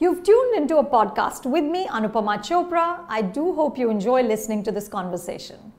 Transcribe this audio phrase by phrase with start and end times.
[0.00, 3.00] You've tuned into a podcast with me, Anupama Chopra.
[3.08, 5.72] I do hope you enjoy listening to this conversation.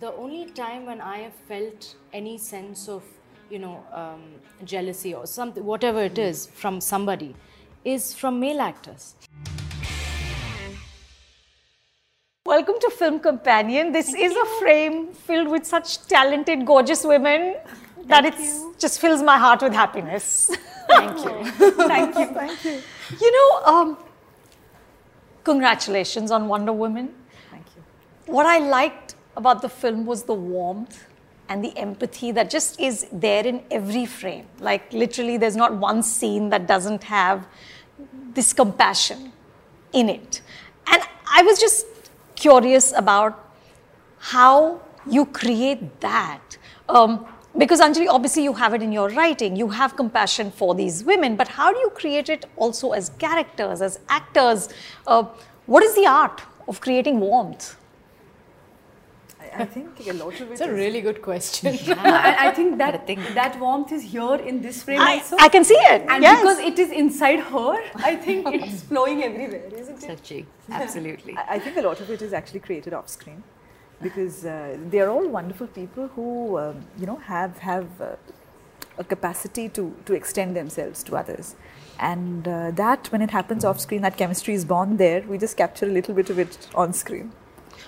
[0.00, 3.04] The only time when I have felt any sense of,
[3.48, 4.22] you know, um,
[4.64, 7.36] jealousy or something, whatever it is, from somebody,
[7.84, 9.14] is from male actors.
[12.44, 13.92] Welcome to Film Companion.
[13.92, 17.54] This is a frame filled with such talented, gorgeous women
[18.10, 18.34] that it
[18.78, 20.50] just fills my heart with happiness.
[20.88, 21.50] Thank you.
[21.72, 22.26] Thank you.
[22.26, 22.82] Thank you.
[23.20, 23.98] You know, um,
[25.44, 27.14] congratulations on Wonder Women.
[27.50, 27.82] Thank you.
[28.32, 31.06] What I liked about the film was the warmth
[31.48, 34.46] and the empathy that just is there in every frame.
[34.60, 37.46] Like, literally, there's not one scene that doesn't have
[38.34, 39.32] this compassion
[39.92, 40.42] in it.
[40.86, 41.02] And
[41.32, 41.86] I was just
[42.36, 43.52] curious about
[44.18, 46.58] how you create that.
[46.88, 47.26] Um,
[47.58, 51.36] because Anjali, obviously you have it in your writing, you have compassion for these women,
[51.36, 54.68] but how do you create it also as characters, as actors?
[55.06, 55.24] Uh,
[55.66, 57.76] what is the art of creating warmth?
[59.40, 61.76] I, I think a lot of it It's a is- really good question.
[61.88, 65.36] No, I, I think that that warmth is here in this frame I, also.
[65.40, 66.02] I can see it.
[66.08, 66.40] and yes.
[66.40, 70.08] because it is inside her, I think it's flowing everywhere, isn't it?
[70.22, 71.36] Sachi, absolutely.
[71.36, 73.42] I I think a lot of it is actually created off screen
[74.02, 78.16] because uh, they are all wonderful people who um, you know have have uh,
[78.98, 81.56] a capacity to to extend themselves to others
[81.98, 85.56] and uh, that when it happens off screen that chemistry is born there we just
[85.56, 87.32] capture a little bit of it on screen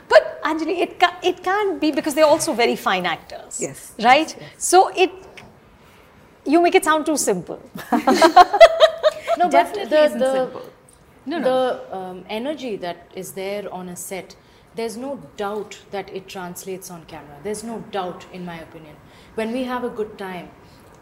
[0.09, 3.61] But Anjali, it, ca- it can't be because they're also very fine actors.
[3.67, 3.95] Yes.
[4.09, 4.31] Right?
[4.59, 5.13] So it,
[6.53, 7.61] you make it sound too simple.
[9.39, 10.63] no, Definitely but the, isn't the, simple.
[11.27, 14.37] the um, energy that is there on a set,
[14.75, 17.37] there's no doubt that it translates on camera.
[17.43, 18.97] There's no doubt, in my opinion.
[19.35, 20.51] When we have a good time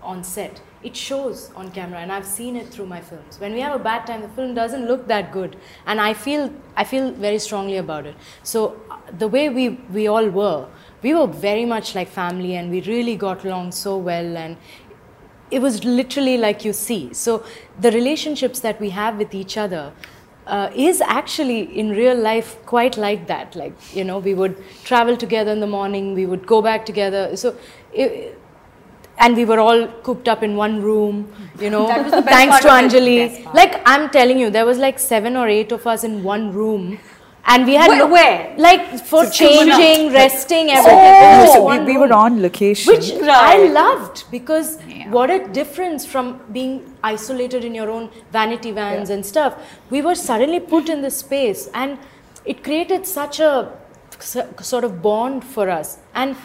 [0.03, 3.39] on set, it shows on camera, and I've seen it through my films.
[3.39, 6.53] When we have a bad time, the film doesn't look that good, and I feel
[6.77, 8.15] I feel very strongly about it.
[8.43, 10.67] So uh, the way we we all were,
[11.03, 14.57] we were very much like family, and we really got along so well, and
[15.51, 17.13] it was literally like you see.
[17.13, 17.45] So
[17.81, 19.93] the relationships that we have with each other
[20.57, 23.57] uh, is actually in real life quite like that.
[23.57, 27.37] Like you know, we would travel together in the morning, we would go back together.
[27.37, 27.57] So.
[27.93, 28.37] It,
[29.25, 31.31] and we were all cooped up in one room,
[31.61, 31.87] you know.
[31.87, 33.03] That was the best thanks to part of it.
[33.03, 33.55] Anjali.
[33.55, 36.99] Like I'm telling you, there was like seven or eight of us in one room,
[37.47, 38.55] and we had Where- no- where?
[38.59, 41.49] like for So changing, resting, everything.
[41.49, 44.79] Oh, so we, we were on location which I loved because
[45.09, 49.55] what a difference from being isolated in your own vanity vans and stuff.
[49.91, 51.99] We were suddenly put in this space, and
[52.45, 53.73] it created such a
[54.19, 56.37] sort of bond for us, and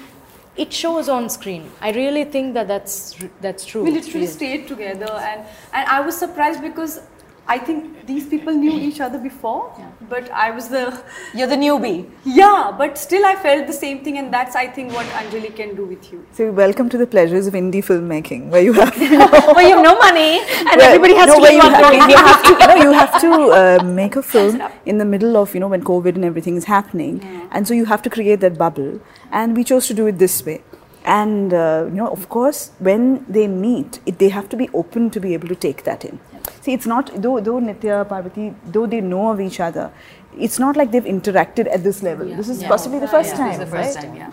[0.55, 1.69] it shows on screen.
[1.81, 3.84] I really think that that's that's true.
[3.84, 5.41] We literally stayed together, and,
[5.73, 7.01] and I was surprised because
[7.47, 9.72] I think these people knew each other before,
[10.09, 11.00] but I was the
[11.35, 12.09] You're the newbie.
[12.23, 15.75] yeah, but still I felt the same thing, and that's I think what Anjali can
[15.75, 16.25] do with you.
[16.39, 19.95] so welcome to the pleasures of indie filmmaking where you have well, you have no
[20.00, 22.67] money, and Well, everybody has no, to where live you, on ha- you have to,
[22.67, 25.84] no, you have to uh, make a film in the middle of you know when
[25.84, 29.00] COVID and everything is happening, and so you have to create that bubble.
[29.31, 30.61] And we chose to do it this way.
[31.05, 35.11] And uh, you know, of course, when they meet, it, they have to be open
[35.11, 36.19] to be able to take that in.
[36.61, 39.91] See, it's not though though Nithya Parvathy though they know of each other,
[40.38, 42.28] it's not like they've interacted at this level.
[42.28, 44.06] This is possibly the first time, the first right?
[44.06, 44.31] time, yeah.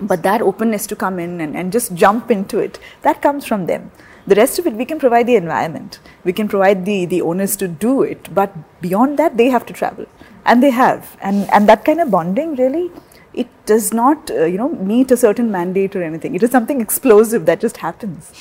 [0.00, 3.66] But that openness to come in and, and just jump into it that comes from
[3.66, 3.90] them.
[4.26, 5.98] The rest of it we can provide the environment.
[6.24, 8.32] We can provide the the owners to do it.
[8.34, 10.06] But beyond that they have to travel.
[10.44, 11.16] And they have.
[11.20, 12.90] And and that kind of bonding really
[13.32, 16.34] it does not uh, you know meet a certain mandate or anything.
[16.34, 18.32] It is something explosive that just happens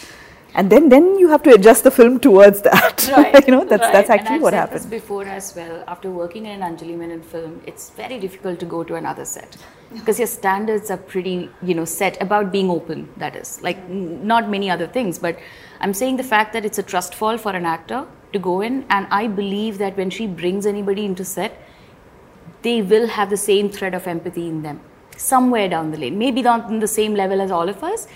[0.56, 4.10] and then then you have to adjust the film towards that you know that's that's
[4.10, 5.84] actually what I've happens said this before as well.
[5.88, 9.58] After working in an Anjali Menon film, it's very difficult to go to another set
[9.94, 13.10] because your standards are pretty, you know, set about being open.
[13.18, 15.40] That is like n- not many other things, but
[15.80, 18.86] I'm saying the fact that it's a trust fall for an actor to go in,
[18.90, 21.60] and I believe that when she brings anybody into set,
[22.62, 24.82] they will have the same thread of empathy in them
[25.20, 26.18] somewhere down the lane.
[26.18, 28.08] Maybe not on the same level as all of us,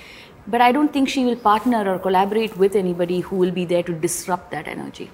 [0.48, 3.84] but I don't think she will partner or collaborate with anybody who will be there
[3.84, 5.10] to disrupt that energy.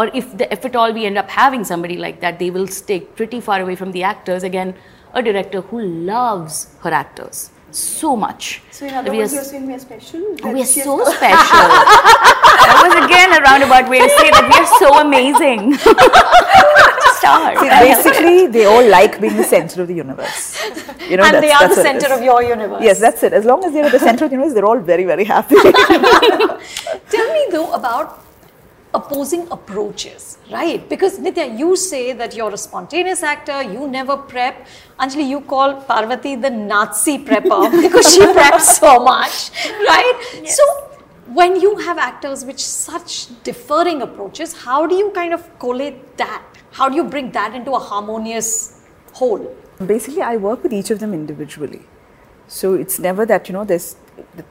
[0.00, 2.66] or if the, if at all we end up having somebody like that, they will
[2.68, 4.44] stay pretty far away from the actors.
[4.48, 4.74] Again,
[5.12, 8.62] a director who loves her actors so much.
[8.70, 10.20] So in other We words, are- you're saying we're special?
[10.42, 11.64] Oh, we are so special.
[12.64, 15.74] that was again a roundabout way to say that we are so amazing.
[17.18, 17.58] Stars.
[17.58, 20.56] See, basically, they all like being the center of the universe.
[21.08, 22.80] You know, and that's, they are that's the center of your universe.
[22.82, 23.32] Yes, that's it.
[23.32, 25.56] As long as they're the center of the universe, they're all very, very happy.
[27.10, 28.22] Tell me though about
[28.94, 30.88] opposing approaches, right?
[30.88, 34.66] Because Nithya, you say that you're a spontaneous actor, you never prep.
[34.98, 40.42] Anjali, you call Parvathy the Nazi prepper because she preps so much, right?
[40.46, 40.62] So
[41.26, 46.42] when you have actors with such differing approaches, how do you kind of collate that?
[46.72, 48.80] How do you bring that into a harmonious
[49.12, 49.54] whole?
[49.84, 51.82] Basically, I work with each of them individually.
[52.46, 53.96] So it's never that, you know, there's,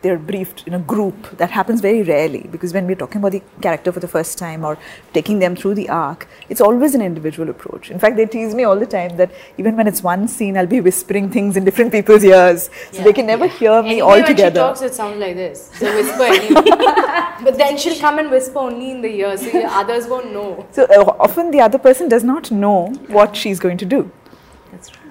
[0.02, 1.38] they're briefed in a group.
[1.38, 4.64] That happens very rarely because when we're talking about the character for the first time
[4.66, 4.78] or
[5.14, 7.92] taking them through the arc, it's always an individual approach.
[7.92, 10.66] In fact, they tease me all the time that even when it's one scene, I'll
[10.68, 12.70] be whispering things in different people's ears.
[12.92, 14.62] So they can never hear me Anyway, all together.
[14.62, 15.70] when she talks, it sounds like this.
[15.74, 16.62] So whisper anyway.
[17.44, 20.66] but then she'll come and whisper only in the ear, so the others won't know.
[20.72, 24.12] So uh, often the other person does not know what she's going to do.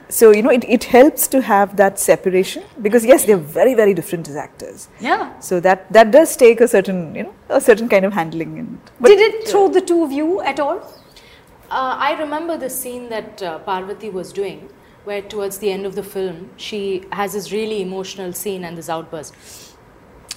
[0.07, 0.29] That's true.
[0.29, 3.95] So, you know, it, it helps to have that separation because, yes, they're very, very
[3.95, 4.89] different as actors.
[5.01, 5.39] Yeah.
[5.41, 8.59] So that, that does take a certain, you know, a certain kind of handling.
[8.59, 10.79] And, but Did it throw the two of you at all?
[11.71, 14.69] Uh, I remember the scene that uh, Parvathy was doing,
[15.05, 18.89] where towards the end of the film, she has this really emotional scene and this
[18.89, 19.35] outburst.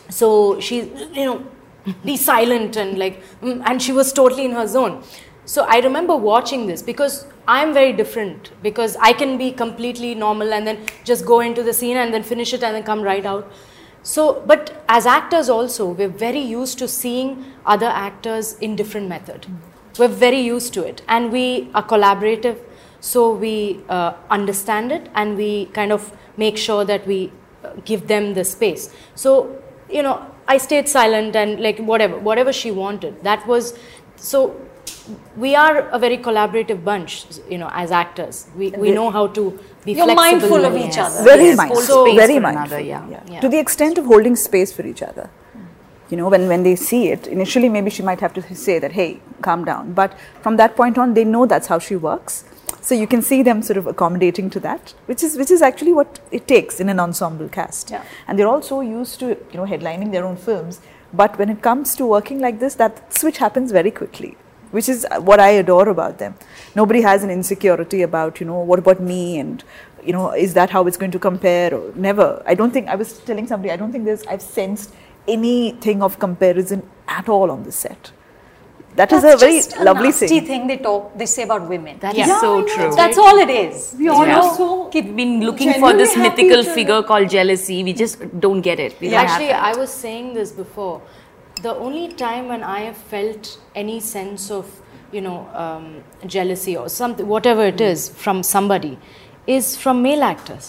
[0.10, 1.48] So she's, you know,
[2.06, 5.04] be silent and like, mm, and she was totally in her zone.
[5.45, 10.54] So I remember watching this because I'm very different because I can be completely normal
[10.54, 13.25] and then just go into the scene and then finish it and then come right
[13.25, 13.51] out.
[14.04, 19.48] So, but as actors also, we're very used to seeing other actors in different method.
[19.98, 22.60] We're very used to it, and we are collaborative,
[23.01, 27.31] so we uh, understand it, and we kind of make sure that we
[27.63, 28.94] uh, give them the space.
[29.16, 33.24] So, you know, I stayed silent and like whatever, whatever she wanted.
[33.24, 33.78] That was
[34.19, 34.56] so.
[35.38, 38.45] We are a very collaborative bunch, you know, as actors.
[38.56, 40.16] We, we know how to be You're flexible.
[40.16, 40.94] mindful of Yes.
[40.94, 41.24] each other.
[41.24, 41.81] very Yes, mindful.
[41.95, 42.77] hold space very mindful.
[42.77, 43.21] another, yeah.
[43.27, 43.39] Yeah.
[43.39, 45.30] To the extent of holding space for each other.
[46.12, 48.92] You know, when, when they see it, initially maybe she might have to say that,
[48.92, 49.94] hey, calm down.
[49.94, 50.13] But
[50.44, 52.44] from that point on, they know that's how she works.
[52.81, 55.94] So you can see them sort of accommodating to that, which is which is actually
[55.94, 57.89] what it takes in an ensemble cast.
[57.89, 58.04] Yeah.
[58.27, 60.81] And they're all so used to you know headlining their own films,
[61.14, 64.38] but when it comes to working like this, that switch happens very quickly,
[64.72, 66.36] which is what I adore about them.
[66.76, 69.64] Nobody has an insecurity about you know what about me and
[70.04, 72.44] you know is that how it's going to compare or never.
[72.46, 74.94] I don't think I was telling somebody I don't think there's I've sensed
[75.28, 78.12] anything of comparison at all on the set.
[79.00, 80.46] That is That's a very a lovely nasty thing.
[80.48, 82.00] thing they talk, they say about women.
[82.06, 82.40] That is Yeah.
[82.42, 82.68] so I know.
[82.74, 82.96] true.
[83.01, 83.96] That's all it is.
[84.00, 84.40] We all Yeah.
[84.40, 87.78] are so We've been looking for this mythical to- figure called jealousy.
[87.90, 88.96] We just don't get it.
[89.00, 89.54] We don't Actually.
[89.69, 90.96] I was saying this before.
[91.68, 93.51] The only time when I have felt
[93.84, 94.66] any sense of,
[95.18, 95.86] you know, um,
[96.36, 98.98] jealousy or something, whatever it is, from somebody,
[99.60, 100.68] is from male actors.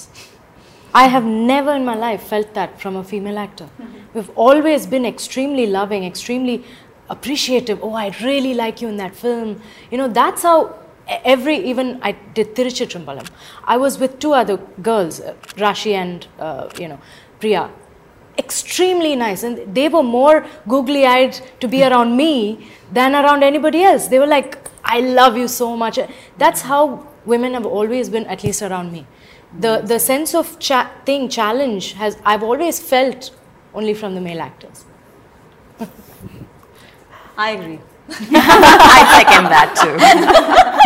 [0.95, 3.67] I have never in my life felt that from a female actor.
[4.15, 6.63] We've always been extremely loving, extremely
[7.11, 7.81] appreciative.
[7.83, 9.61] Oh, I really like you in that film.
[9.91, 13.29] You know, that's how every, even I did Tiruchitrambalam.
[13.65, 17.01] I was with two other girls, uh, Rashi and, uh, you know,
[17.41, 17.71] Priya.
[18.39, 19.43] Extremely nice.
[19.43, 24.09] And they were more googly eyed to be around me than around anybody else.
[24.09, 25.99] They were like, I love you so much.
[26.39, 29.07] That's how women have always been, at least around me.
[29.59, 33.33] The, the sense of cha- thing, challenge, has I've always felt
[33.75, 34.85] only from the male actors.
[37.41, 37.81] I agree.
[38.11, 39.95] I second that too.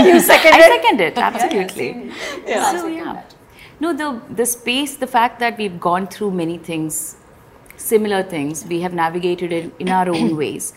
[0.08, 0.64] You second it?
[0.64, 2.10] I second it, absolutely.
[2.46, 3.22] So, yeah.
[3.80, 7.16] No, the, the space, the fact that we've gone through many things,
[7.76, 10.74] similar things, we have navigated it in our own ways.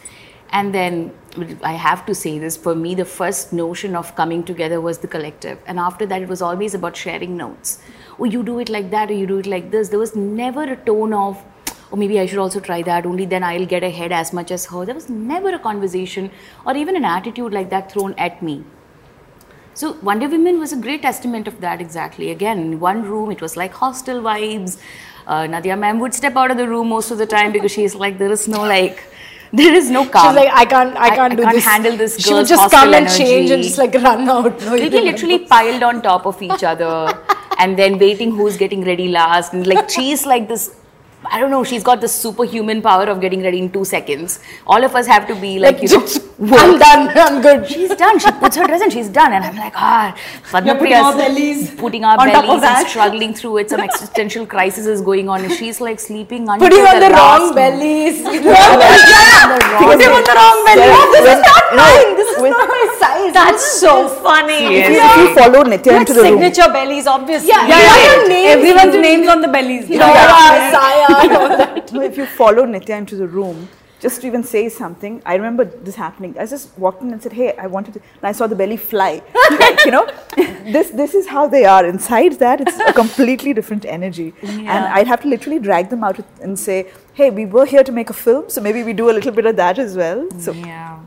[0.51, 1.13] And then
[1.61, 5.07] I have to say this for me, the first notion of coming together was the
[5.07, 5.59] collective.
[5.67, 7.79] And after that, it was always about sharing notes.
[8.19, 9.89] Oh, you do it like that, or you do it like this.
[9.89, 11.43] There was never a tone of,
[11.91, 14.65] oh, maybe I should also try that, only then I'll get ahead as much as
[14.67, 14.85] her.
[14.85, 16.31] There was never a conversation
[16.65, 18.63] or even an attitude like that thrown at me.
[19.73, 22.31] So Wonder Women was a great testament of that exactly.
[22.31, 24.79] Again, in one room, it was like hostel vibes.
[25.27, 27.93] Uh, Nadia ma'am would step out of the room most of the time because she's
[27.93, 29.03] like, there is no like,
[29.53, 30.29] there is no calm.
[30.33, 31.65] She's like, I can't, I can't do I can't this.
[31.65, 33.23] handle this She would just come and energy.
[33.23, 34.59] change and just like run out.
[34.61, 37.13] No, They literally piled on top of each other
[37.59, 39.53] and then waiting who's getting ready last.
[39.53, 40.75] And like she's like this,
[41.25, 44.39] I don't know, she's got the superhuman power of getting ready in two seconds.
[44.65, 46.05] All of us have to be like, you know,
[46.39, 46.79] work.
[46.79, 47.09] done.
[47.15, 47.67] I'm good.
[47.67, 48.19] She's done.
[48.19, 49.33] She puts her dress and she's done.
[49.33, 50.15] And I'm like, ah,
[50.51, 52.87] Padma You're putting Priya's our bellies putting our on top of bellies and that.
[52.89, 53.69] struggling through it.
[53.69, 55.43] Some existential crisis is going on.
[55.43, 58.25] And she's like sleeping under Putting on the last wrong bellies.
[58.25, 59.77] on the wrong bellies.
[59.87, 60.81] Putting on the wrong belly.
[60.81, 62.15] There- Oh, this when- is not no, mine.
[62.17, 63.33] This is with- not my size.
[63.33, 64.53] That's so funny.
[64.53, 67.49] If you, if you follow Nithya into the room, signature bellies, obviously.
[67.49, 68.49] yeah, yeah, yeah, yeah.
[68.55, 69.89] Everyone's names on the bellies.
[69.89, 70.03] Nora,
[70.73, 71.83] Saya.
[72.03, 73.67] if you follow Nithya into the room,
[73.99, 75.21] just to even say something.
[75.25, 76.35] I remember this happening.
[76.39, 78.77] I just walked in and said, "Hey, I wanted to," and I saw the belly
[78.77, 79.11] fly.
[79.59, 80.05] like, you know,
[80.77, 81.83] this this is how they are.
[81.85, 86.19] Inside that, it's a completely different energy, and I'd have to literally drag them out
[86.41, 86.79] and say,
[87.13, 89.45] "Hey, we were here to make a film, so maybe we do a little bit
[89.53, 90.97] of that as well." So Yeah.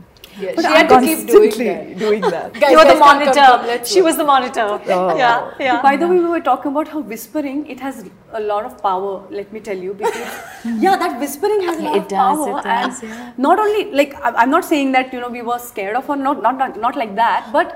[0.41, 1.97] Yeah, but she I'm had to keep doing that.
[2.03, 2.53] doing that.
[2.61, 3.85] Guys, You were the guys, come, come, monitor.
[3.85, 4.67] she was the monitor.
[4.97, 5.15] Oh.
[5.17, 5.81] Yeah, yeah.
[5.81, 9.13] By the way, we were talking about how whispering it has a lot of power.
[9.29, 10.33] Let me tell you, because
[10.87, 12.59] yeah, that whispering has a lot It of does, power.
[12.59, 13.31] it does, and yeah.
[13.37, 16.15] not only like I- I'm not saying that you know we were scared of or
[16.15, 17.73] not, not not not like that, but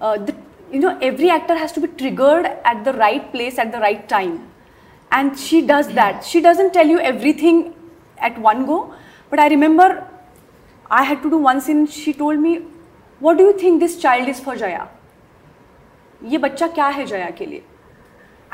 [0.00, 0.34] uh, the,
[0.72, 4.08] you know every actor has to be triggered at the right place at the right
[4.08, 4.36] time,
[5.12, 6.24] and she does that.
[6.24, 7.74] She doesn't tell you everything
[8.18, 8.94] at one go,
[9.30, 9.88] but I remember
[10.89, 11.85] I had to do one scene.
[11.87, 12.53] She told me,
[13.19, 14.87] "What do you think this child is for Jaya?"
[16.31, 17.63] ये बच्चा क्या है जया के लिए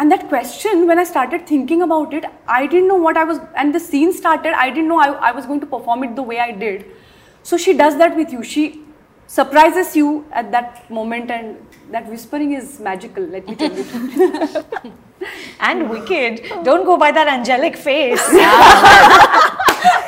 [0.02, 3.40] and that question when i started thinking about it i didn't know what i was
[3.62, 6.26] and the scene started i didn't know I, I was going to perform it the
[6.32, 6.86] way i did
[7.44, 8.84] so she does that with you she
[9.28, 11.58] surprises you at that moment and
[11.92, 14.94] that whispering is magical let me tell you
[15.61, 16.43] And wicked.
[16.64, 18.21] Don't go by that angelic face.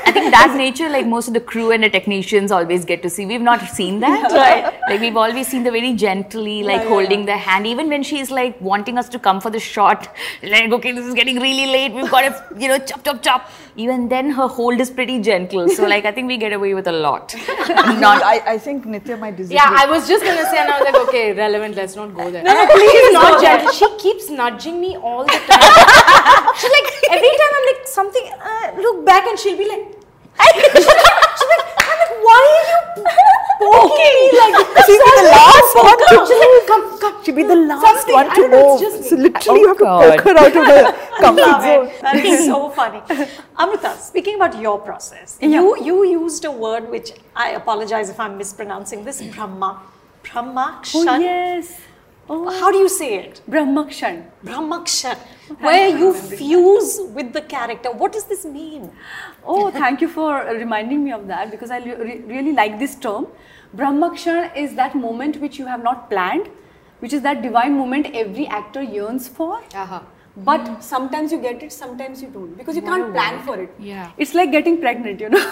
[0.06, 3.10] I think that nature, like most of the crew and the technicians always get to
[3.10, 3.26] see.
[3.26, 4.30] We've not seen that.
[4.32, 4.72] Right.
[4.88, 7.66] Like we've always seen the very gently, like holding the hand.
[7.66, 11.14] Even when she's like wanting us to come for the shot, like, okay, this is
[11.14, 11.92] getting really late.
[11.92, 13.50] We've got to, you know, chop, chop, chop.
[13.76, 15.68] Even then, her hold is pretty gentle.
[15.70, 17.34] So, like, I think we get away with a lot.
[17.68, 19.56] Not I, I think Nithya might disagree.
[19.56, 21.74] Yeah, I was just gonna say, and I was like, okay, relevant.
[21.76, 22.42] Let's not go there.
[22.42, 23.72] No, no, please She's not gentle.
[23.72, 26.54] She keeps nudging me all the time.
[26.58, 29.96] She's like, every time I'm like something, uh, look back, and she'll be like,
[30.74, 31.83] she's like,
[32.26, 33.04] why are you
[33.60, 34.86] poking me like this?
[34.86, 37.24] She'll be the last oh, one to She's like, come, come.
[37.24, 38.82] She'll be the last Something, one to don't know, move.
[38.82, 39.22] it's just So me.
[39.22, 40.18] literally, you have to oh, God.
[40.18, 40.82] poke her out of her
[41.24, 41.86] comfort zone.
[42.02, 43.00] That is so funny.
[43.58, 48.36] Amruta, speaking about your process, you you used a word which I apologize if I'm
[48.38, 49.22] mispronouncing this.
[49.22, 49.82] Brahma,
[50.24, 51.06] Brahmakshan.
[51.08, 51.80] oh yes
[52.28, 53.40] oh How do you say it?
[53.48, 55.16] brahmakshan Brahmakshan,
[55.60, 57.90] where you fuse with the character.
[57.92, 58.90] What does this mean?
[59.44, 63.26] Oh, thank you for reminding me of that because I re- really like this term.
[63.76, 66.48] Brahmakshan is that moment which you have not planned,
[67.00, 69.62] which is that divine moment every actor yearns for.
[69.74, 70.00] Uh-huh.
[70.36, 73.74] But sometimes you get it, sometimes you don't because you can't plan for it.
[73.78, 74.10] Yeah.
[74.18, 75.42] It's like getting pregnant, you know.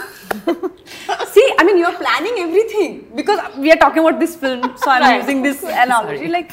[1.35, 5.03] See, I mean, you're planning everything because we are talking about this film, so I'm
[5.03, 5.21] Right.
[5.21, 6.27] using this analogy.
[6.27, 6.53] Like,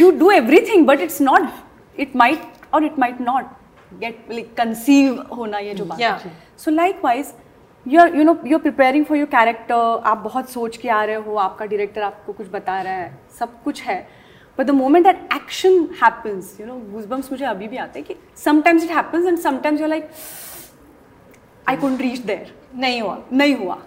[0.00, 1.52] you do everything, but it's not,
[1.96, 2.42] it might
[2.72, 3.54] or it might not
[4.00, 6.20] get like conceive hona ye jo baat Yeah.
[6.56, 7.32] So likewise,
[7.86, 9.80] you're you know you're preparing for your character.
[10.12, 13.62] आप बहुत सोच के आ रहे हो आपका director आपको कुछ बता रहा है सब
[13.64, 13.98] कुछ है
[14.58, 18.16] but the moment that action happens you know goosebumps मुझे अभी भी आते हैं कि
[18.44, 20.10] sometimes it happens and sometimes you like
[21.68, 23.78] I couldn't reach there नहीं हुआ नहीं हुआ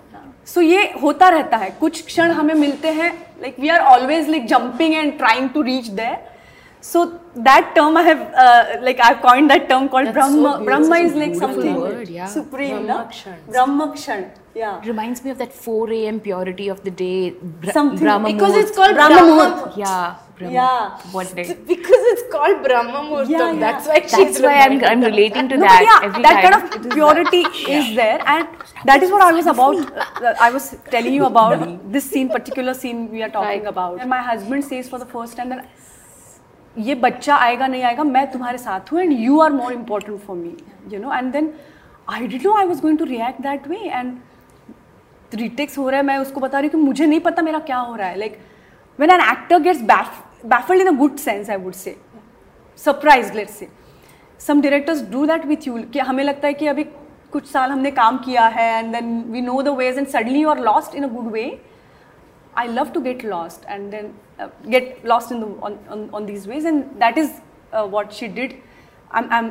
[0.46, 4.30] सो so, ये होता रहता है कुछ क्षण हमें मिलते हैं like we are always
[4.30, 6.36] like jumping and trying to reach there
[6.82, 10.66] so that term i have uh, like i've coined that term called That's brahma so
[10.66, 12.28] brahma is like something word, yeah.
[12.28, 17.74] supreme brahmakshan brahmakshan yeah reminds me of that 4 am purity of the day Bra-
[17.74, 20.54] something because it's called brahma yeah Brahma.
[20.54, 21.12] Yeah.
[21.12, 21.46] What day?
[21.68, 23.30] Because it's called Brahma Muhurtam.
[23.30, 23.60] Yeah, yeah.
[23.60, 26.52] That's why she's That's why I'm, I'm relating to no, that yeah, every that time.
[26.52, 27.42] kind of purity
[27.78, 28.48] is there, and
[28.92, 29.82] that is what I was about.
[30.22, 33.74] Uh, I was telling you about this scene, particular scene we are talking Right.
[33.74, 34.00] about.
[34.00, 35.66] And my husband says for the first time that
[36.76, 40.36] ये बच्चा आएगा नहीं आएगा मैं तुम्हारे साथ हूँ and you are more important for
[40.38, 40.52] me
[40.94, 41.52] you know and then
[42.14, 46.06] I did know I was going to react that way and retakes हो रहा है
[46.06, 48.38] मैं उसको बता रही हूँ कि मुझे नहीं पता मेरा क्या हो रहा है like
[49.00, 49.82] when an actor gets
[50.47, 51.97] baffled in a good sense I would say
[52.75, 53.69] surprised let's say
[54.39, 56.85] some directors do that with you कि हमें लगता है कि अभी
[57.33, 60.49] कुछ साल हमने काम किया है and then we know the ways and suddenly you
[60.49, 61.61] are lost in a good way
[62.55, 66.27] I love to get lost and then uh, get lost in the on, on, on
[66.27, 67.31] these ways and that is
[67.73, 68.57] uh, what she did
[69.11, 69.49] I'm, I'm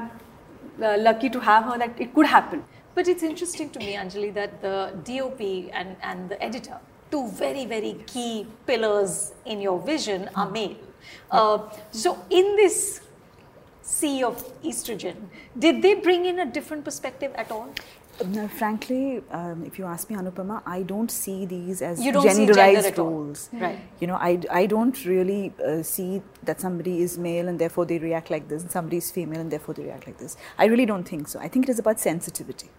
[0.82, 4.34] uh, lucky to have her that it could happen But it's interesting to me, Anjali,
[4.34, 5.40] that the DOP
[5.74, 6.78] and, and the editor,
[7.10, 10.76] two very, very key pillars in your vision, are male.
[11.31, 11.59] Uh,
[11.91, 13.01] so, in this
[13.83, 15.17] sea of estrogen,
[15.59, 17.69] did they bring in a different perspective at all?
[18.25, 22.31] No, frankly, um, if you ask me, Anupama, I don't see these as You don't
[22.31, 23.11] see genderized gender at all.
[23.11, 23.51] roles.
[23.53, 23.79] Right.
[24.01, 27.99] You know, I, I don't really uh, see that somebody is male and therefore they
[27.99, 30.37] react like this, and somebody is female and therefore they react like this.
[30.59, 31.39] I really don't think so.
[31.41, 32.71] I think it is about sensitivity.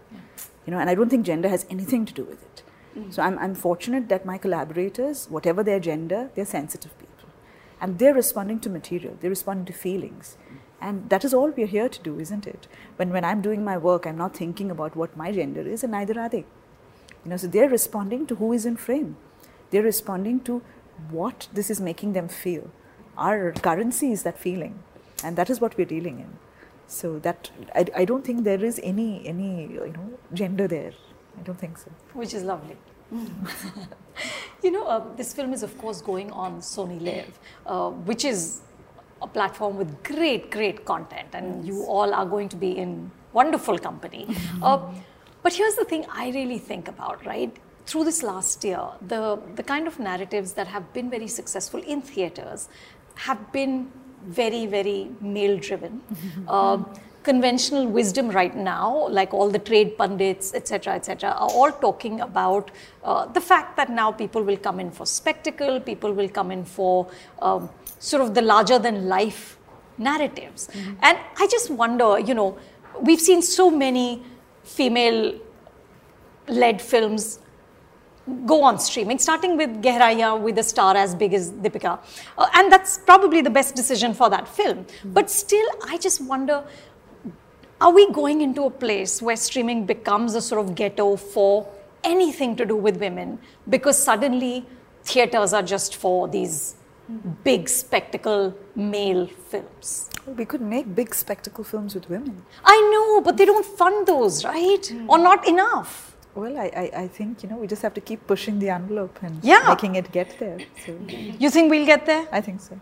[0.66, 2.64] You know, and I don't think gender has anything to do with it.
[3.12, 7.07] So I'm, I'm fortunate that my collaborators, whatever their gender, they're sensitive people.
[7.80, 10.38] And they're responding to material, they're responding to feelings.
[10.80, 12.68] And that is all we're here to do, isn't it?
[12.98, 15.92] When, when I'm doing my work, I'm not thinking about what my gender is, and
[15.92, 16.46] neither are they.
[17.24, 19.18] You know, so they're responding to who is in frame.
[19.72, 20.62] They're responding to
[21.10, 22.70] what this is making them feel.
[23.18, 24.84] Our currency is that feeling,
[25.24, 26.38] and that is what we're dealing in.
[26.88, 30.92] So that I, I don't think there is any any you know gender there.
[31.38, 31.92] I don't think so.
[32.14, 32.78] which is lovely.
[34.64, 38.62] you know, uh, this film is of course going on Sony LIV, uh, which is
[39.22, 43.78] a platform with great, great content, and you all are going to be in wonderful
[43.78, 44.28] company.
[44.62, 44.80] uh,
[45.44, 47.56] but here's the thing I really think about, right?
[47.86, 52.02] Through this last year, the, the kind of narratives that have been very successful in
[52.02, 52.68] theaters
[53.16, 53.92] have been
[54.26, 56.02] very, very male driven.
[56.48, 56.84] Uh,
[57.28, 62.72] conventional wisdom right now, like all the trade pundits, etc., etc., are all talking about
[63.04, 66.64] uh, the fact that now people will come in for spectacle, people will come in
[66.64, 67.08] for
[67.42, 67.70] um,
[68.00, 69.58] sort of the larger than life
[69.98, 70.70] narratives.
[71.02, 72.58] And I just wonder, you know,
[73.02, 74.24] we've seen so many
[74.64, 75.38] female
[76.48, 77.40] led films
[78.46, 82.00] go on streaming, starting with Gehraiya with a star as big as Deepika.
[82.38, 84.86] Uh, and that's probably the best decision for that film.
[85.06, 86.64] But still, I just wonder
[87.80, 91.68] are we going into a place where streaming becomes a sort of ghetto for
[92.04, 93.38] anything to do with women
[93.70, 94.66] because suddenly
[95.04, 96.76] theaters are just for these
[97.44, 100.10] big spectacle male films?
[100.26, 102.44] We could make big spectacle films with women.
[102.66, 104.86] I know, but they don't fund those, right?
[104.86, 105.10] Hmm.
[105.10, 106.16] Or not enough.
[106.36, 109.18] Well, I, I, I think you know we just have to keep pushing the envelope
[109.24, 109.66] and Yeah.
[109.70, 110.60] making it get there.
[110.86, 112.28] So You think we'll get there?
[112.32, 112.80] I think so.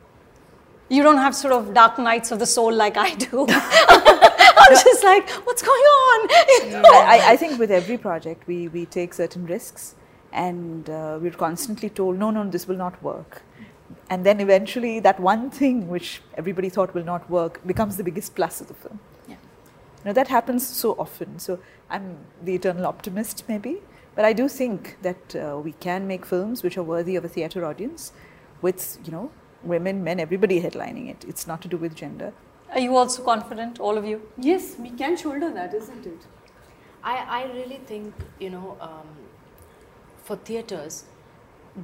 [0.90, 3.48] You don't have sort of dark nights of the soul like I do.
[4.58, 6.30] I'm just like, what's going on?
[6.66, 6.82] You know?
[6.86, 9.96] I, I- I think with every project we, we take certain risks
[10.32, 13.42] and uh, we're constantly told, no, no, this will not work.
[14.10, 18.36] And then eventually that one thing which everybody thought will not work becomes the biggest
[18.36, 19.00] plus of the film.
[19.28, 19.36] Yeah.
[19.36, 21.40] You know, that happens so often.
[21.40, 23.78] So I'm the eternal optimist, maybe.
[24.16, 27.28] But I do think that uh, we can make films which are worthy of a
[27.30, 28.14] theatre audience
[28.62, 29.32] with, you know,
[29.64, 31.26] women, men, everybody headlining it.
[31.28, 32.32] It's not to do with gender.
[32.72, 34.22] Are you also confident, all of you?
[34.38, 36.20] Yes, we can shoulder that, isn't it?
[37.04, 39.08] I, I really think, you know, um,
[40.24, 41.06] for theatres,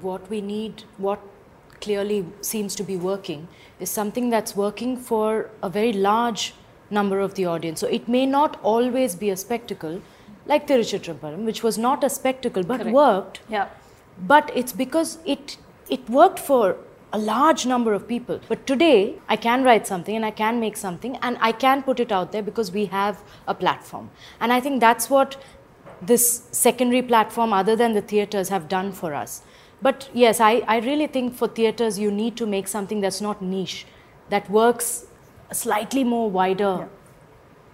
[0.02, 1.20] what we need, what
[1.80, 3.48] clearly seems to be working,
[3.80, 6.54] is something that's working for a very large
[6.90, 7.80] number of the audience.
[7.80, 10.02] So it may not always be a spectacle,
[10.46, 12.94] like Tiruchitrambalam, which was not a spectacle but Correct.
[12.94, 13.42] worked.
[13.50, 13.70] Yeah.
[14.20, 15.58] But it's because it
[15.90, 16.78] it worked for
[17.14, 18.40] a large number of people.
[18.48, 22.00] But today, I can write something and I can make something and I can put
[22.00, 24.10] it out there because we have a platform.
[24.40, 25.42] And I think that's what
[26.02, 29.44] this secondary platform, other than the theaters, have done for us.
[29.82, 33.42] But yes, I, I really think for theaters, you need to make something that's not
[33.42, 33.86] niche,
[34.30, 35.06] that works
[35.52, 36.88] slightly more wider.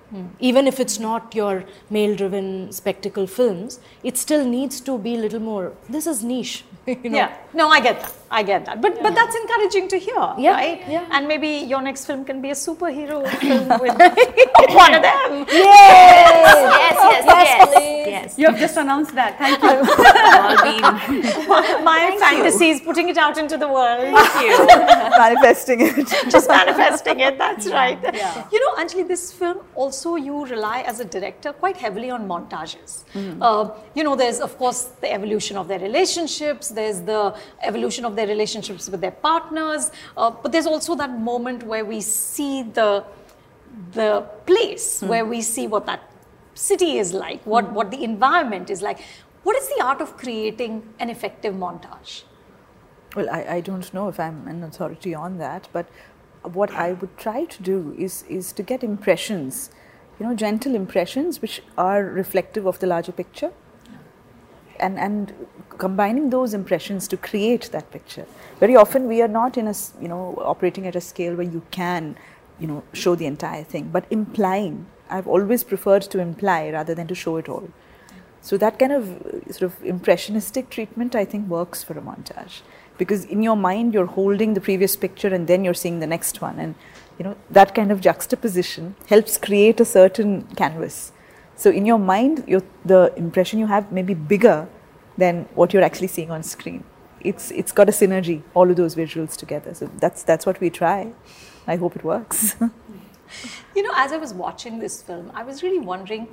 [0.10, 0.28] Hmm.
[0.40, 5.18] Even if it's not your male driven spectacle films, it still needs to be a
[5.18, 5.74] little more.
[5.90, 6.64] This is niche.
[6.88, 7.18] You know?
[7.18, 7.38] Yeah.
[7.54, 8.14] No, I get that.
[8.30, 8.82] I get that.
[8.82, 10.82] But but that's encouraging to hear, Yeah, right?
[10.88, 11.06] yeah.
[11.12, 13.96] And maybe your next film can be a superhero film with
[14.84, 15.46] one of them.
[15.50, 17.74] yes, yes, yes,
[18.08, 18.40] yes.
[18.40, 19.38] You have just announced that.
[19.38, 19.78] Thank you.
[20.44, 24.14] All been My fantasies, putting it out into the world.
[24.18, 24.66] Thank you.
[25.18, 26.08] Manifesting it.
[26.30, 27.38] just manifesting it.
[27.38, 27.98] That's right.
[28.04, 28.48] Yeah.
[28.52, 33.04] You know, Anjali, this film also you rely as a director quite heavily on montages.
[33.42, 36.70] Uh, you know, there's of course the evolution of their relationships.
[36.70, 39.92] There's the evolution of their relationships with their partners.
[40.18, 43.06] Uh, but there's also that moment where we see the
[43.92, 44.12] the
[44.46, 46.02] place where we see what that
[46.54, 49.00] city is like, what what the environment is like.
[49.44, 52.24] What is the art of creating an effective montage?
[53.16, 55.88] Well, I, I don't know if I'm an authority on that, but
[56.44, 59.72] what I would try to do is, is to get impressions,
[60.20, 63.52] you know, gentle impressions which are reflective of the larger picture.
[64.80, 65.34] And, and
[65.78, 68.26] combining those impressions to create that picture.
[68.60, 71.62] Very often we are not in a, you know, operating at a scale where you
[71.72, 72.18] can,
[72.60, 74.88] you know, show the entire thing, but implying.
[75.10, 77.70] I've always preferred to imply rather than to show it all.
[78.42, 82.62] So that kind of uh, sort of impressionistic treatment, I think, works for a montage
[82.98, 86.42] because in your mind you're holding the previous picture and then you're seeing the next
[86.42, 86.76] one, and
[87.18, 91.12] you know that kind of juxtaposition helps create a certain canvas.
[91.56, 92.46] So in your mind,
[92.86, 94.68] the impression you have may be bigger
[95.18, 96.84] than what you're actually seeing on screen.
[97.22, 99.74] It's it's got a synergy, all of those visuals together.
[99.74, 101.14] So that's that's what we try.
[101.68, 102.56] I hope it works.
[103.76, 106.28] You know, as I was watching this film, I was really wondering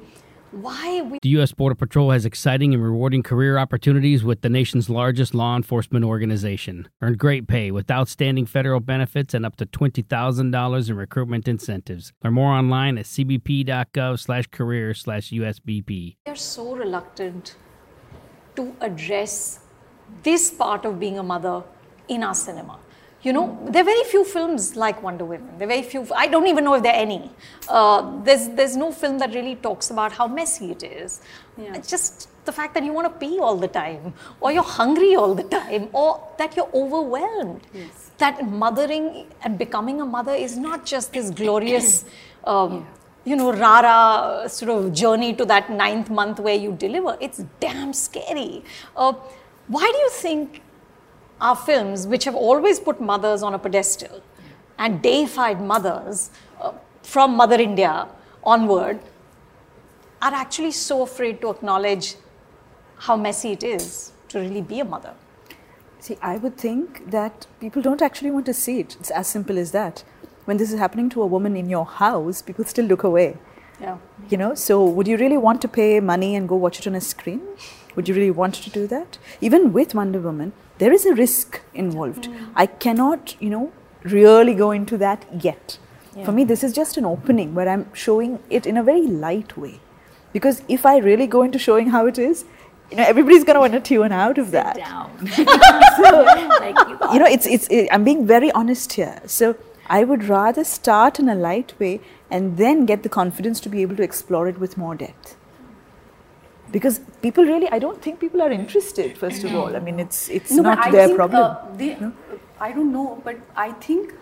[0.50, 1.52] why we The U.S.
[1.52, 6.88] Border Patrol has exciting and rewarding career opportunities with the nation's largest law enforcement organization.
[7.02, 12.12] Earn great pay with outstanding federal benefits and up to $20,000 in recruitment incentives.
[12.22, 16.16] Learn more online at cbp.gov slash career slash USBP.
[16.26, 17.56] are so reluctant
[18.56, 19.60] to address
[20.22, 21.62] this part of being a mother
[22.08, 22.78] in our cinema.
[23.22, 25.56] You know, there are very few films like Wonder Women.
[25.56, 26.06] There are very few.
[26.14, 27.30] I don't even know if there are any.
[27.68, 31.22] Uh, there's there's no film that really talks about how messy it is.
[31.72, 35.16] It's just the fact that you want to pee all the time, or you're hungry
[35.16, 37.62] all the time, or that you're overwhelmed.
[38.18, 42.04] That mothering and becoming a mother is not just this glorious.
[42.44, 42.86] Um,
[43.24, 47.16] you know, rara sort of journey to that ninth month where you deliver.
[47.20, 48.64] It's damn scary.
[48.96, 49.14] Uh,
[49.68, 50.62] why do you think
[51.40, 54.22] our films, which have always put mothers on a pedestal
[54.78, 58.08] and deified mothers uh, from Mother India
[58.42, 59.00] onward,
[60.20, 62.16] are actually so afraid to acknowledge
[62.96, 65.14] how messy it is to really be a mother?
[66.00, 68.96] See, I would think that people don't actually want to see it.
[69.00, 70.04] It's as simple as that.
[70.44, 73.36] When this is happening to a woman in your house, people still look away.
[73.80, 73.98] Yeah.
[74.28, 76.94] You know, so would you really want to pay money and go watch it on
[76.94, 77.42] a screen?
[77.96, 79.18] Would you really want to do that?
[79.40, 82.28] Even with Wonder Women, there is a risk involved.
[82.54, 85.78] I cannot, you know, really go into that yet.
[86.24, 89.56] For me, this is just an opening where I'm showing it in a very light
[89.56, 89.80] way.
[90.32, 92.44] Because if I really go into showing how it is,
[92.90, 94.76] you know, everybody's going to want to tune out of that.
[94.76, 95.10] Down.
[95.98, 100.24] like you, you know it's it's it, i'm being very honest here so i would
[100.24, 104.02] rather start in a light way and then get the confidence to be able to
[104.02, 105.36] explore it with more depth
[106.72, 110.28] because people really i don't think people are interested first of all i mean it's
[110.28, 111.96] it's No, not their think, problem Uh, they,
[112.60, 114.14] I don't know, but I think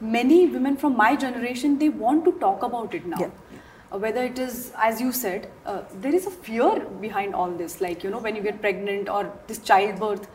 [0.00, 3.20] many women from my generation they want to talk about it now.
[3.20, 3.30] Yeah.
[3.92, 7.80] Uh, whether it is, as you said, uh, there is a fear behind all this.
[7.80, 10.28] Like you know, when you get pregnant or this childbirth,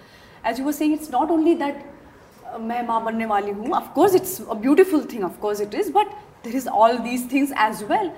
[0.44, 1.95] as you were saying, it's not only that uh,
[2.61, 3.71] मैं माँ बनने वाली हूँ.
[3.77, 5.23] Of course, it's a beautiful thing.
[5.25, 5.91] Of course, it is.
[5.91, 6.09] But
[6.43, 8.13] there is all these things as well.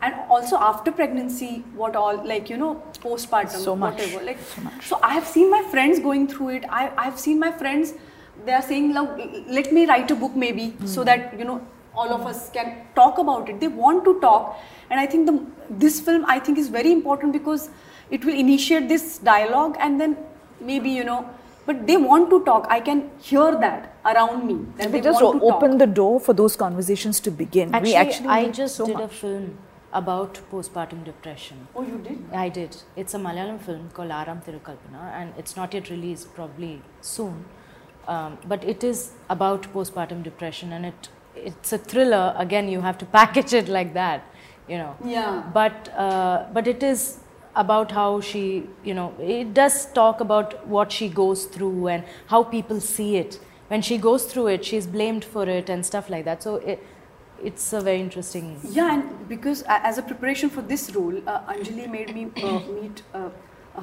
[0.00, 3.94] And also after pregnancy, what all like you know postpartum, So much.
[3.94, 4.24] whatever.
[4.24, 4.38] Like
[4.90, 6.68] so, I have seen my friends going through it.
[6.80, 7.94] I I have seen my friends.
[8.44, 9.18] They are saying, "Love,
[9.58, 11.56] let me write a book maybe, so that you know
[11.96, 14.52] all of us can talk about it." They want to talk,
[14.90, 15.34] and I think the
[15.86, 17.68] this film I think is very important because
[18.18, 20.16] it will initiate this dialogue, and then
[20.72, 21.20] maybe you know.
[21.65, 22.65] but they want to talk.
[22.69, 24.65] I can hear that around me.
[24.77, 25.79] That we they just want to open talk.
[25.79, 29.07] the door for those conversations to begin Actually, we actually I just so did a
[29.07, 29.57] film
[29.93, 31.67] about postpartum depression.
[31.75, 32.19] Oh, you did.
[32.33, 32.77] I did.
[32.95, 37.45] It's a Malayalam film called Aram Thirukalpana, and it's not yet released, probably soon.
[38.07, 42.33] Um, but it is about postpartum depression, and it it's a thriller.
[42.37, 44.25] Again, you have to package it like that,
[44.67, 44.95] you know.
[45.05, 45.43] Yeah.
[45.53, 47.19] But uh, but it is
[47.55, 52.43] about how she, you know, it does talk about what she goes through and how
[52.43, 53.39] people see it.
[53.67, 56.43] When she goes through it, she's blamed for it and stuff like that.
[56.43, 56.83] So it,
[57.43, 58.59] it's a very interesting.
[58.69, 63.01] Yeah, and because as a preparation for this role, uh, Anjali made me uh, meet
[63.13, 63.29] uh,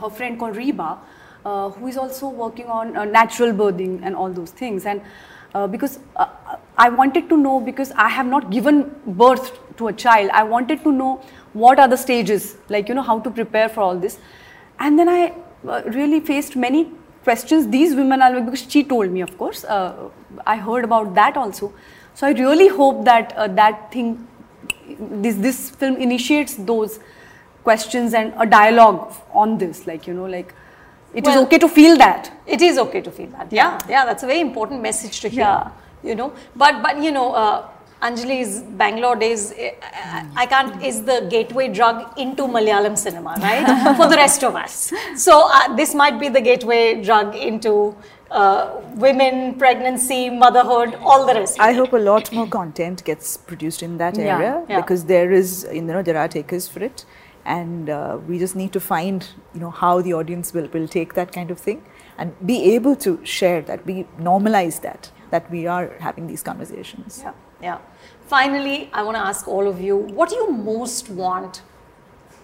[0.01, 0.99] her friend called Reba,
[1.45, 4.87] uh, who is also working on uh, natural birthing and all those things.
[4.87, 5.03] And
[5.55, 6.29] uh, because uh,
[6.79, 10.83] I wanted to know, because I have not given birth to a child, I wanted
[10.85, 14.19] to know what are the stages, like, you know, how to prepare for all this.
[14.79, 15.35] And then I
[15.69, 16.91] uh, really faced many
[17.25, 20.09] questions these women are because she told me of course uh,
[20.47, 21.71] i heard about that also
[22.15, 24.27] so i really hope that uh, that thing
[24.99, 26.99] this this film initiates those
[27.63, 30.55] questions and a dialogue on this like you know like
[31.13, 33.53] it is Well- okay to feel that It is okay to feel that.
[33.53, 35.41] Yeah, yeah, that's a very important message to hear.
[35.41, 35.71] Yeah.
[36.03, 37.69] You know, but but you know, uh,
[38.03, 39.73] Anjali's Bangalore days, eh,
[40.35, 43.97] I, can't is the gateway drug into Malayalam cinema, right?
[43.97, 44.93] For the rest of us.
[45.17, 47.95] So uh, this might be the gateway drug into
[48.31, 51.61] uh, women, pregnancy, motherhood, all the rest.
[51.61, 54.81] I hope a lot more content gets produced in that Yeah, area yeah.
[54.81, 57.05] because there is, you know, there are takers for it,
[57.45, 61.15] and uh, we just need to find, you know, how the audience will will take
[61.15, 61.83] that kind of thing
[62.19, 67.21] and be able to share that, be normalize that, that we are having these conversations.
[67.25, 67.33] Yeah,
[67.63, 67.79] yeah.
[68.27, 71.63] Finally, I want to ask all of you what do you most want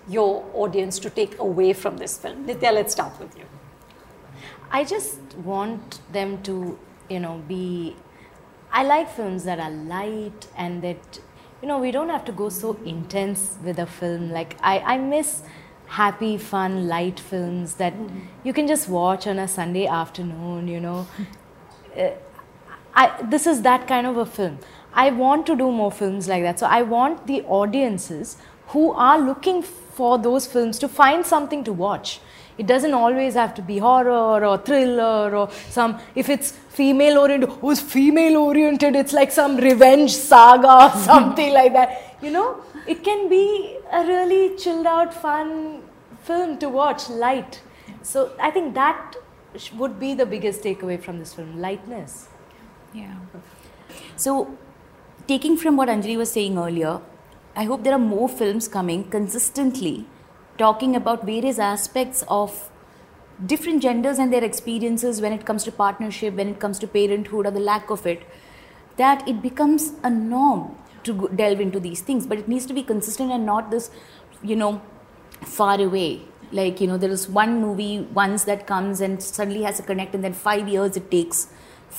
[0.08, 2.46] your audience to take away from this film?
[2.46, 3.44] Nithya, let's start with you.
[4.70, 7.96] I just want them to, you know, be.
[8.72, 11.20] I like films that are light and that
[11.62, 14.30] you know, we don't have to go so intense with a film.
[14.30, 15.42] Like, I, I miss
[15.86, 17.94] happy, fun, light films that
[18.44, 21.06] you can just watch on a Sunday afternoon, you know.
[21.96, 22.10] Uh,
[22.94, 24.58] I, this is that kind of a film.
[24.96, 26.58] I want to do more films like that.
[26.58, 31.72] So I want the audiences who are looking for those films to find something to
[31.72, 32.20] watch.
[32.58, 37.50] It doesn't always have to be horror or thriller or some, if it's female oriented,
[37.50, 42.16] who's oh, female oriented, it's like some revenge saga or something like that.
[42.22, 45.82] You know, it can be a really chilled out, fun
[46.22, 47.60] film to watch, light.
[48.02, 49.16] So I think that
[49.74, 52.28] would be the biggest takeaway from this film lightness.
[52.94, 53.16] Yeah.
[54.16, 54.56] So,
[55.26, 57.00] taking from what Anjali was saying earlier,
[57.54, 60.06] I hope there are more films coming consistently
[60.58, 62.70] talking about various aspects of
[63.44, 67.46] different genders and their experiences when it comes to partnership, when it comes to parenthood
[67.46, 68.22] or the lack of it,
[68.96, 72.26] that it becomes a norm to delve into these things.
[72.26, 73.90] But it needs to be consistent and not this,
[74.42, 74.80] you know,
[75.42, 76.22] far away.
[76.52, 80.14] Like, you know, there is one movie once that comes and suddenly has a connect,
[80.14, 81.48] and then five years it takes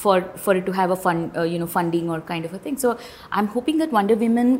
[0.04, 2.60] for for it to have a fund, uh, you know, funding or kind of a
[2.66, 2.78] thing.
[2.78, 2.98] So
[3.32, 4.52] I'm hoping that Wonder Women,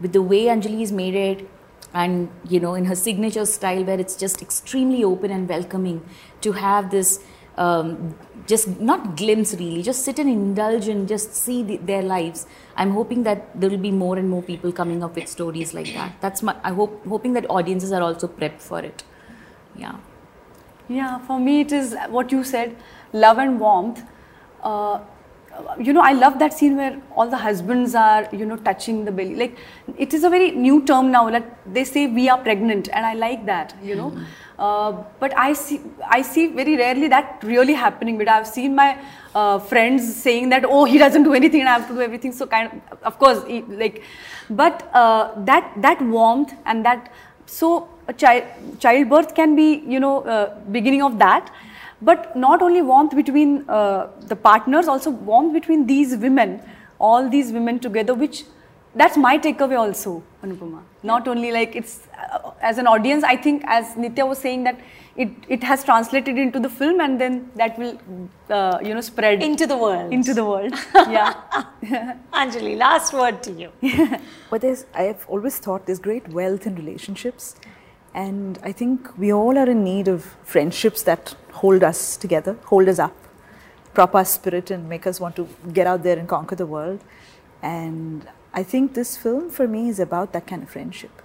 [0.00, 1.48] with the way Anjali's made it,
[1.92, 6.02] and you know, in her signature style, where it's just extremely open and welcoming,
[6.42, 7.18] to have this
[7.56, 8.14] um,
[8.46, 12.46] just not glimpse really, just sit and indulge and just see the, their lives.
[12.76, 15.92] I'm hoping that there will be more and more people coming up with stories like
[15.94, 16.20] that.
[16.20, 16.56] That's my.
[16.62, 19.04] I hope hoping that audiences are also prepped for it.
[19.76, 19.96] Yeah.
[20.88, 22.76] Yeah, for me it is what you said,
[23.12, 24.02] love and warmth.
[24.64, 25.00] Uh,
[25.78, 29.12] you know, I love that scene where all the husbands are, you know, touching the
[29.12, 29.36] belly.
[29.36, 29.56] Like,
[29.96, 31.30] it is a very new term now.
[31.30, 33.74] Like they say we are pregnant, and I like that.
[33.82, 34.18] You know,
[34.58, 38.18] uh, but I see, I see very rarely that really happening.
[38.18, 38.98] But I've seen my
[39.34, 42.32] uh, friends saying that, oh, he doesn't do anything, and I have to do everything.
[42.32, 44.02] So kind of, of course, he, like,
[44.50, 47.12] but uh, that that warmth and that
[47.46, 48.44] so a child
[48.80, 51.50] childbirth can be you know uh, beginning of that
[52.08, 56.50] but not only warmth between uh, the partners also warmth between these women
[56.98, 58.44] all these women together which
[59.02, 60.10] that's my takeaway also
[60.44, 60.80] anupama
[61.12, 64.78] not only like it's uh, as an audience i think as nithya was saying that
[65.22, 67.96] it, it has translated into the film and then that will
[68.50, 70.12] uh, you know spread Into the world.
[70.12, 70.74] into the world
[71.18, 71.34] yeah
[72.32, 73.70] Anjali, last word to you.
[74.50, 77.56] But there's, I have always thought there's great wealth in relationships.
[78.14, 82.88] And I think we all are in need of friendships that hold us together, hold
[82.88, 83.16] us up,
[83.92, 87.00] prop our spirit, and make us want to get out there and conquer the world.
[87.60, 91.22] And I think this film for me is about that kind of friendship.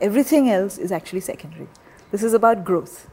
[0.00, 1.68] Everything else is actually secondary.
[2.10, 3.08] This is about growth.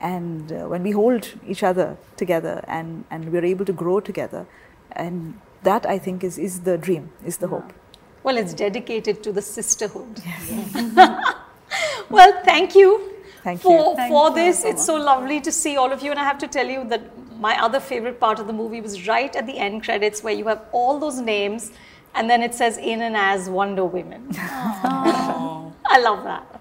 [0.00, 4.46] And uh, when we hold each other together and, and we're able to grow together,
[4.92, 7.72] and that I think is, is the dream, is the hope.
[8.22, 10.22] Well, it's dedicated to the sisterhood.
[12.10, 13.14] well, thank you.
[13.44, 13.96] Thank for, you.
[13.96, 14.62] Thank for you, this.
[14.62, 14.70] Anupama.
[14.70, 16.10] It's so lovely to see all of you.
[16.10, 17.02] And I have to tell you that
[17.38, 20.46] my other favorite part of the movie was right at the end credits where you
[20.48, 21.70] have all those names
[22.14, 24.28] and then it says in and as Wonder Women.
[24.36, 26.60] I love that.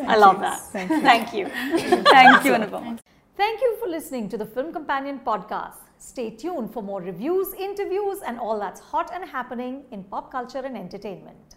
[0.00, 0.60] I love that.
[0.72, 1.00] Thank you.
[1.00, 1.46] Thank you.
[2.16, 2.98] thank you anupama
[3.36, 5.80] Thank you for listening to the Film Companion podcast.
[5.98, 10.60] Stay tuned for more reviews, interviews, and all that's hot and happening in pop culture
[10.68, 11.56] and entertainment.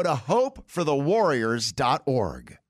[0.01, 2.60] go to hopeforthewarriors.org.